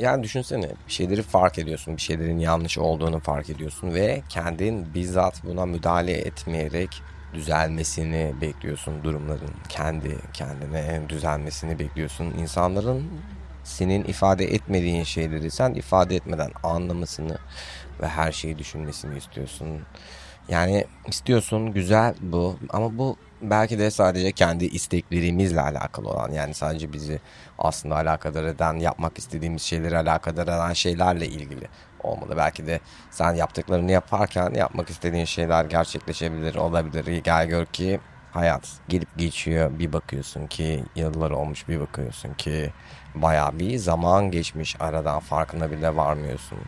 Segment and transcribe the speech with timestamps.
[0.00, 1.96] Yani düşünsene bir şeyleri fark ediyorsun.
[1.96, 7.02] Bir şeylerin yanlış olduğunu fark ediyorsun ve kendin bizzat buna müdahale etmeyerek
[7.34, 9.50] düzelmesini bekliyorsun durumların.
[9.68, 12.24] Kendi kendine düzelmesini bekliyorsun.
[12.24, 13.06] İnsanların
[13.64, 17.38] senin ifade etmediğin şeyleri sen ifade etmeden anlamasını
[18.02, 19.80] ve her şeyi düşünmesini istiyorsun.
[20.48, 26.92] Yani istiyorsun güzel bu ama bu belki de sadece kendi isteklerimizle alakalı olan yani sadece
[26.92, 27.20] bizi
[27.58, 31.68] aslında alakadar eden yapmak istediğimiz şeyleri alakadar eden şeylerle ilgili
[32.02, 32.36] olmalı.
[32.36, 37.16] Belki de sen yaptıklarını yaparken yapmak istediğin şeyler gerçekleşebilir olabilir.
[37.24, 38.00] Gel gör ki
[38.32, 42.72] hayat gelip geçiyor bir bakıyorsun ki yıllar olmuş bir bakıyorsun ki
[43.14, 46.58] baya bir zaman geçmiş aradan farkına bile varmıyorsun.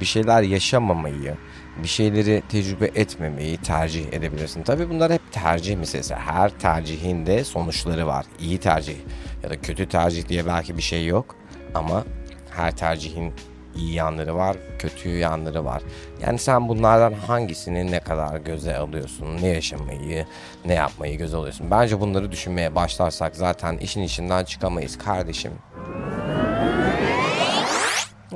[0.00, 1.34] Bir şeyler yaşamamayı,
[1.82, 4.62] bir şeyleri tecrübe etmemeyi tercih edebilirsin.
[4.62, 6.14] Tabi bunlar hep tercih meselesi.
[6.14, 8.26] Her tercihin de sonuçları var.
[8.38, 8.96] İyi tercih
[9.42, 11.36] ya da kötü tercih diye belki bir şey yok.
[11.74, 12.04] Ama
[12.50, 13.34] her tercihin
[13.76, 15.82] iyi yanları var, kötü yanları var.
[16.20, 20.26] Yani sen bunlardan hangisini ne kadar göze alıyorsun, ne yaşamayı,
[20.64, 21.70] ne yapmayı göze alıyorsun.
[21.70, 25.52] Bence bunları düşünmeye başlarsak zaten işin içinden çıkamayız kardeşim.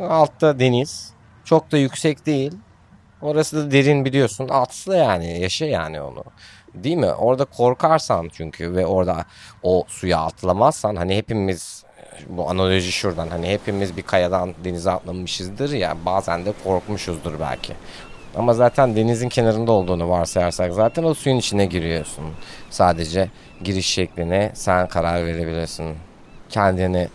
[0.00, 1.12] Altta deniz,
[1.48, 2.52] çok da yüksek değil.
[3.22, 4.48] Orası da derin biliyorsun.
[4.48, 6.24] Atla yani, yaşa yani onu.
[6.74, 7.12] Değil mi?
[7.12, 9.24] Orada korkarsan çünkü ve orada
[9.62, 11.84] o suya atlamazsan hani hepimiz
[12.28, 17.72] bu analoji şuradan hani hepimiz bir kayadan denize atlamışızdır ya bazen de korkmuşuzdur belki.
[18.36, 22.24] Ama zaten denizin kenarında olduğunu varsayarsak zaten o suyun içine giriyorsun.
[22.70, 23.30] Sadece
[23.64, 25.96] giriş şekline sen karar verebilirsin.
[26.48, 27.08] Kendini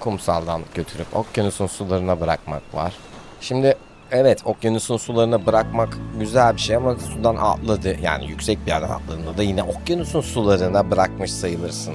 [0.00, 2.92] kumsaldan götürüp okyanusun sularına bırakmak var.
[3.40, 3.76] Şimdi
[4.10, 9.38] evet okyanusun sularına bırakmak güzel bir şey ama sudan atladı yani yüksek bir yerden atladığında
[9.38, 11.94] da yine okyanusun sularına bırakmış sayılırsın.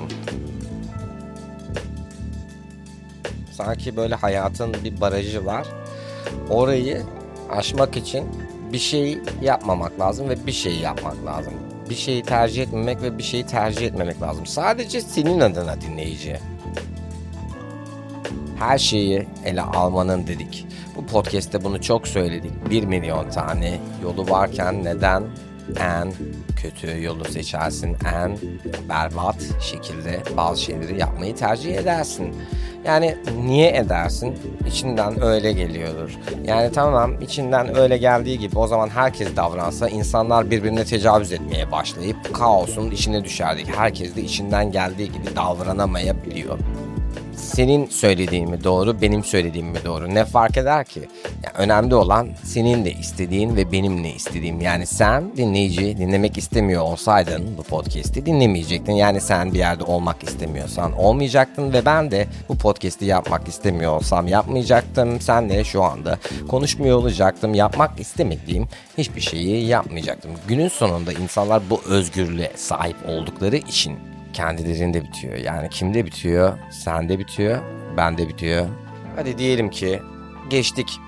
[3.52, 5.68] Sanki böyle hayatın bir barajı var.
[6.50, 7.04] Orayı
[7.50, 8.30] aşmak için
[8.74, 11.54] bir şey yapmamak lazım ve bir şey yapmak lazım.
[11.90, 14.46] Bir şeyi tercih etmemek ve bir şeyi tercih etmemek lazım.
[14.46, 16.40] Sadece senin adına dinleyici.
[18.62, 20.68] Her şeyi ele almanın dedik.
[20.96, 22.52] Bu podcast'te bunu çok söyledik.
[22.70, 25.24] Bir milyon tane yolu varken neden
[25.80, 26.14] en
[26.56, 28.38] kötü yolu seçersin, en
[28.90, 32.36] berbat şekilde bazı şeyleri yapmayı tercih edersin.
[32.86, 34.38] Yani niye edersin?
[34.68, 36.18] İçinden öyle geliyordur.
[36.46, 42.34] Yani tamam içinden öyle geldiği gibi o zaman herkes davransa insanlar birbirine tecavüz etmeye başlayıp
[42.34, 43.78] kaosun içine düşerdik.
[43.78, 46.60] Herkes de içinden geldiği gibi davranamayabiliyor
[47.56, 50.16] senin söylediğin mi doğru, benim söylediğim mi doğru?
[50.16, 51.02] Ne fark eder ki?
[51.44, 54.62] Yani önemli olan senin de istediğin ve benim ne istediğim.
[54.62, 58.94] Yani sen dinleyici dinlemek istemiyor olsaydın bu podcast'i dinlemeyecektin.
[58.94, 64.28] Yani sen bir yerde olmak istemiyorsan olmayacaktın ve ben de bu podcast'i yapmak istemiyor olsam
[64.28, 65.22] yapmayacaktım.
[65.22, 66.18] Sen de şu anda
[66.48, 67.54] konuşmuyor olacaktım.
[67.54, 68.68] Yapmak istemediğim
[68.98, 70.32] hiçbir şeyi yapmayacaktım.
[70.48, 75.36] Günün sonunda insanlar bu özgürlüğe sahip oldukları için kendilerinde bitiyor.
[75.36, 76.58] Yani kimde bitiyor?
[76.70, 77.60] Sende bitiyor,
[77.98, 78.68] bende bitiyor.
[79.16, 80.02] Hadi diyelim ki
[80.50, 81.00] geçtik.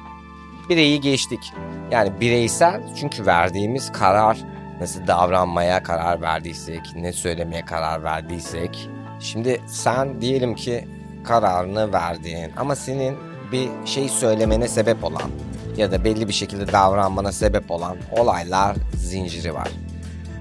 [0.69, 1.53] Bireyi geçtik.
[1.91, 4.37] Yani bireysel çünkü verdiğimiz karar
[4.79, 8.89] nasıl davranmaya karar verdiysek, ne söylemeye karar verdiysek.
[9.19, 10.87] Şimdi sen diyelim ki
[11.23, 13.17] kararını verdin ama senin
[13.51, 15.31] bir şey söylemene sebep olan
[15.77, 19.69] ya da belli bir şekilde davranmana sebep olan olaylar zinciri var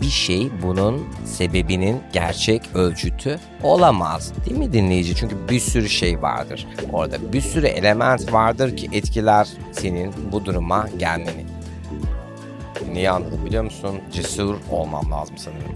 [0.03, 4.33] bir şey bunun sebebinin gerçek ölçütü olamaz.
[4.47, 5.15] Değil mi dinleyici?
[5.17, 6.67] Çünkü bir sürü şey vardır.
[6.93, 11.52] Orada bir sürü element vardır ki etkiler senin bu duruma gelmeni.
[12.93, 14.01] Niye anladım biliyor musun?
[14.13, 15.75] Cesur olmam lazım sanırım.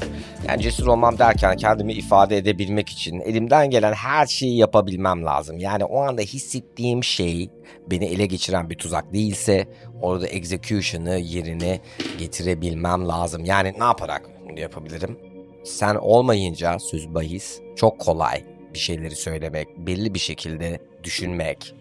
[0.49, 5.59] Yani cesur olmam derken kendimi ifade edebilmek için elimden gelen her şeyi yapabilmem lazım.
[5.59, 7.51] Yani o anda hissettiğim şey
[7.91, 9.69] beni ele geçiren bir tuzak değilse
[10.03, 11.81] orada execution'ı yerine
[12.19, 13.45] getirebilmem lazım.
[13.45, 15.19] Yani ne yaparak bunu yapabilirim?
[15.65, 18.45] Sen olmayınca söz bahis çok kolay
[18.75, 21.75] bir şeyleri söylemek, belli bir şekilde düşünmek.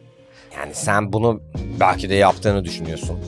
[0.57, 1.41] Yani sen bunu
[1.79, 3.19] belki de yaptığını düşünüyorsun.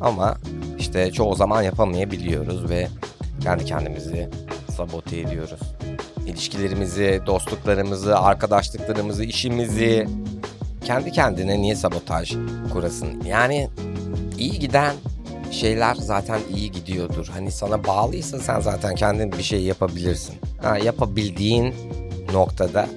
[0.00, 0.36] Ama
[0.84, 2.88] işte çoğu zaman yapamayabiliyoruz ve
[3.40, 4.28] kendi kendimizi
[4.76, 5.60] sabote ediyoruz.
[6.26, 10.06] İlişkilerimizi, dostluklarımızı, arkadaşlıklarımızı, işimizi
[10.84, 12.36] kendi kendine niye sabotaj
[12.72, 13.22] kurasın?
[13.26, 13.68] Yani
[14.38, 14.94] iyi giden
[15.50, 17.28] şeyler zaten iyi gidiyordur.
[17.32, 20.34] Hani sana bağlıysa sen zaten kendin bir şey yapabilirsin.
[20.62, 21.74] Ha, yapabildiğin
[22.32, 22.88] noktada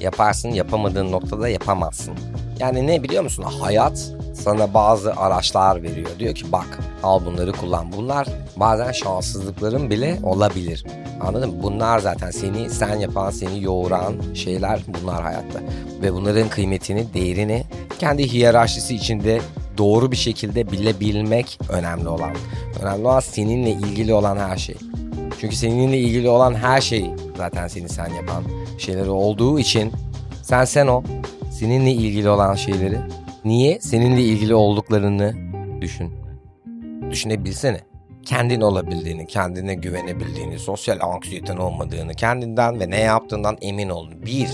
[0.00, 2.14] yaparsın yapamadığın noktada yapamazsın.
[2.58, 3.42] Yani ne biliyor musun?
[3.42, 6.10] Hayat sana bazı araçlar veriyor.
[6.18, 7.92] Diyor ki bak al bunları kullan.
[7.92, 10.84] Bunlar bazen şanssızlıkların bile olabilir.
[11.20, 11.62] Anladın mı?
[11.62, 15.60] Bunlar zaten seni sen yapan, seni yoğuran şeyler bunlar hayatta.
[16.02, 17.64] Ve bunların kıymetini, değerini
[17.98, 19.40] kendi hiyerarşisi içinde
[19.78, 22.32] doğru bir şekilde bilebilmek önemli olan.
[22.82, 24.76] Önemli olan seninle ilgili olan her şey.
[25.40, 28.44] Çünkü seninle ilgili olan her şey zaten seni sen yapan
[28.78, 29.92] şeyleri olduğu için
[30.42, 31.02] sen sen o.
[31.58, 32.98] Seninle ilgili olan şeyleri.
[33.44, 33.80] Niye?
[33.80, 35.34] Seninle ilgili olduklarını
[35.80, 36.12] düşün.
[37.10, 37.80] Düşünebilsene.
[38.22, 44.22] Kendin olabildiğini, kendine güvenebildiğini, sosyal anksiyeten olmadığını, kendinden ve ne yaptığından emin olduğunu.
[44.26, 44.48] Bir,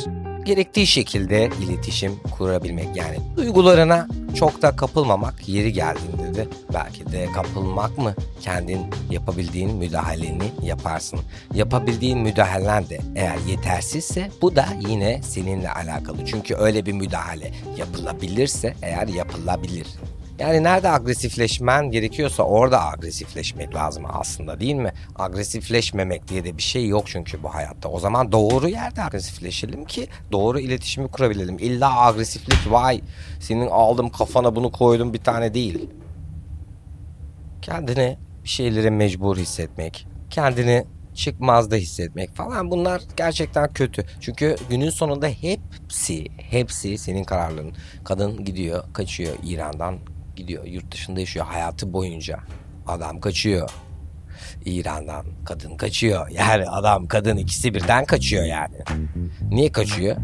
[0.47, 4.09] gerektiği şekilde iletişim kurabilmek yani duygularına
[4.39, 11.21] çok da kapılmamak yeri geldiğinde de belki de kapılmak mı kendin yapabildiğin müdahaleni yaparsın.
[11.55, 16.27] Yapabildiğin müdahalen de eğer yetersizse bu da yine seninle alakalı.
[16.27, 19.87] Çünkü öyle bir müdahale yapılabilirse eğer yapılabilir.
[20.39, 24.93] Yani nerede agresifleşmen gerekiyorsa orada agresifleşmek lazım aslında değil mi?
[25.17, 27.89] Agresifleşmemek diye de bir şey yok çünkü bu hayatta.
[27.89, 31.59] O zaman doğru yerde agresifleşelim ki doğru iletişimi kurabilelim.
[31.59, 33.01] İlla agresiflik vay
[33.41, 35.91] senin aldım kafana bunu koydum bir tane değil.
[37.63, 40.85] Kendini bir şeylere mecbur hissetmek, kendini
[41.15, 44.05] çıkmazda hissetmek falan bunlar gerçekten kötü.
[44.21, 47.73] Çünkü günün sonunda hepsi, hepsi senin kararların.
[48.05, 49.99] Kadın gidiyor, kaçıyor İran'dan,
[50.37, 52.39] gidiyor yurt dışında yaşıyor hayatı boyunca.
[52.87, 53.71] Adam kaçıyor.
[54.65, 56.29] İran'dan kadın kaçıyor.
[56.29, 58.77] Yani adam kadın ikisi birden kaçıyor yani.
[59.51, 60.17] Niye kaçıyor?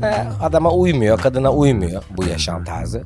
[0.00, 3.04] He, adama uymuyor, kadına uymuyor bu yaşam tarzı.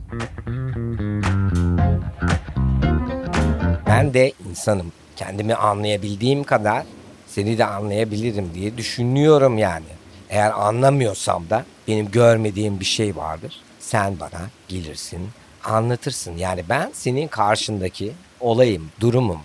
[3.86, 4.92] Ben de insanım.
[5.16, 6.84] Kendimi anlayabildiğim kadar
[7.26, 9.84] seni de anlayabilirim diye düşünüyorum yani.
[10.30, 13.60] Eğer anlamıyorsam da benim görmediğim bir şey vardır.
[13.80, 15.28] Sen bana gelirsin,
[15.69, 16.37] anlatırsın.
[16.37, 19.38] Yani ben senin karşındaki olayım, durumum,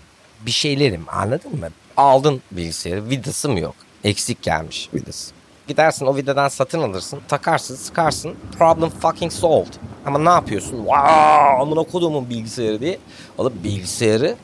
[0.46, 1.68] bir şeylerim anladın mı?
[1.96, 3.74] Aldın bilgisayarı, vidası mı yok?
[4.04, 5.34] Eksik gelmiş vidası.
[5.68, 8.34] Gidersin o vidadan satın alırsın, takarsın, sıkarsın.
[8.58, 9.72] Problem fucking solved.
[10.06, 10.76] Ama ne yapıyorsun?
[10.76, 11.12] Wow,
[11.60, 12.98] amına kodumun bilgisayarı diye
[13.38, 14.36] alıp bilgisayarı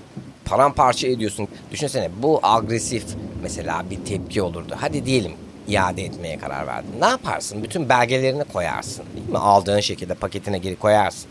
[0.45, 1.49] paramparça ediyorsun.
[1.71, 3.05] Düşünsene bu agresif
[3.43, 4.77] mesela bir tepki olurdu.
[4.81, 5.33] Hadi diyelim
[5.69, 7.01] iade etmeye karar verdin.
[7.01, 7.63] Ne yaparsın?
[7.63, 9.05] Bütün belgelerini koyarsın.
[9.17, 9.39] Değil mi?
[9.39, 11.31] Aldığın şekilde paketine geri koyarsın.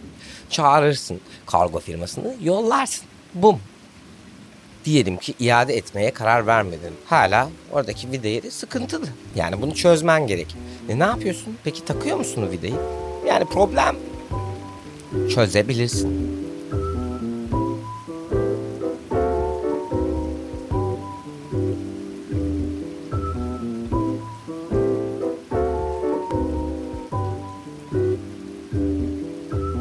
[0.50, 3.06] Çağırırsın kargo firmasını yollarsın.
[3.34, 3.60] Bum.
[4.86, 6.94] Diyelim ki iade etmeye karar vermedin.
[7.06, 9.06] Hala oradaki vidayı sıkıntılı.
[9.36, 10.56] Yani bunu çözmen gerek.
[10.90, 11.57] E ne yapıyorsun?
[11.63, 12.75] Peki takıyor musun o vidayı?
[13.28, 13.96] Yani problem
[15.36, 16.40] çözebilirsin.